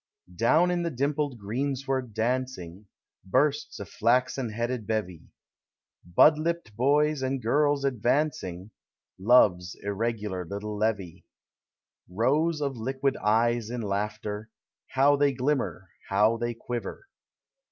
[0.35, 2.87] Down the dimpled greensward dancing,
[3.23, 5.27] Bursts a fiaxen headed bevy,—
[6.15, 8.71] Bud lipt boys and girls advancing,
[9.19, 11.27] Love's irregular little levy.
[12.09, 14.49] Rows of liquid eyes in laughter,
[14.87, 17.07] How they glimmer, how they quiver!